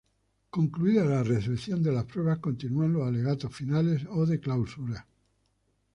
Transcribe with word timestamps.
Concluida 0.49 1.05
la 1.05 1.21
recepción 1.21 1.83
de 1.83 1.91
las 1.91 2.05
pruebas, 2.05 2.39
continúan 2.39 2.93
los 2.93 3.07
alegatos 3.07 3.55
finales 3.55 4.01
o 4.09 4.25
de 4.25 4.39
clausura. 4.39 5.07